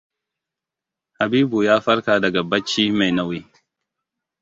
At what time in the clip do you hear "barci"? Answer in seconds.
2.49-2.83